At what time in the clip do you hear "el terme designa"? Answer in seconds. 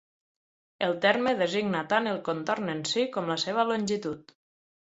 0.85-1.83